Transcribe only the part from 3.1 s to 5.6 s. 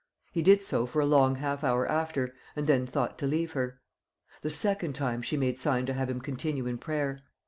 to leave her. The second time she made